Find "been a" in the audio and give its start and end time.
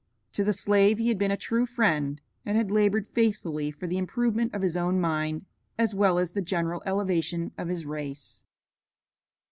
1.19-1.37